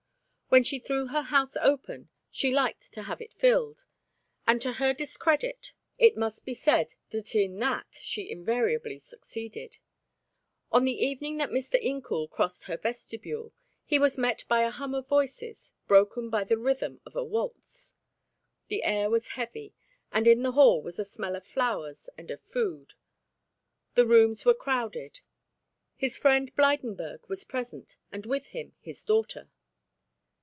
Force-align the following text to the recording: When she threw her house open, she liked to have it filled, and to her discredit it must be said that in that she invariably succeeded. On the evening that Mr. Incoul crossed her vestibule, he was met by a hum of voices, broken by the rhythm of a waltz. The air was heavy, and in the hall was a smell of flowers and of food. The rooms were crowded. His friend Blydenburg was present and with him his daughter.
When 0.53 0.65
she 0.65 0.79
threw 0.79 1.07
her 1.07 1.21
house 1.21 1.55
open, 1.55 2.09
she 2.29 2.51
liked 2.51 2.91
to 2.91 3.03
have 3.03 3.21
it 3.21 3.31
filled, 3.31 3.85
and 4.45 4.61
to 4.61 4.73
her 4.73 4.93
discredit 4.93 5.71
it 5.97 6.17
must 6.17 6.43
be 6.45 6.53
said 6.53 6.91
that 7.11 7.33
in 7.35 7.57
that 7.59 7.99
she 8.01 8.29
invariably 8.29 8.99
succeeded. 8.99 9.77
On 10.69 10.83
the 10.83 10.91
evening 10.91 11.37
that 11.37 11.51
Mr. 11.51 11.81
Incoul 11.81 12.29
crossed 12.29 12.63
her 12.63 12.75
vestibule, 12.75 13.53
he 13.85 13.97
was 13.97 14.17
met 14.17 14.43
by 14.49 14.63
a 14.63 14.71
hum 14.71 14.93
of 14.93 15.07
voices, 15.07 15.71
broken 15.87 16.29
by 16.29 16.43
the 16.43 16.57
rhythm 16.57 16.99
of 17.05 17.15
a 17.15 17.23
waltz. 17.23 17.95
The 18.67 18.83
air 18.83 19.09
was 19.09 19.29
heavy, 19.39 19.73
and 20.11 20.27
in 20.27 20.41
the 20.43 20.51
hall 20.51 20.81
was 20.81 20.99
a 20.99 21.05
smell 21.05 21.37
of 21.37 21.45
flowers 21.45 22.09
and 22.17 22.29
of 22.29 22.41
food. 22.41 22.95
The 23.95 24.05
rooms 24.05 24.43
were 24.43 24.53
crowded. 24.53 25.21
His 25.95 26.17
friend 26.17 26.53
Blydenburg 26.57 27.29
was 27.29 27.45
present 27.45 27.95
and 28.11 28.25
with 28.25 28.47
him 28.47 28.75
his 28.81 29.05
daughter. 29.05 29.49